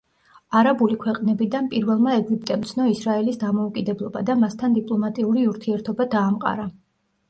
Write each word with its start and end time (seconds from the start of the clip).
არაბული 0.61 0.95
ქვეყნებიდან 1.03 1.67
პირველმა 1.75 2.15
ეგვიპტემ 2.23 2.65
ცნო 2.73 2.89
ისრაელის 2.95 3.39
დამოუკიდებლობა 3.47 4.27
და 4.33 4.41
მასთან 4.43 4.83
დიპლომატიური 4.83 5.49
ურთიერთობა 5.57 6.13
დაამყარა. 6.21 6.73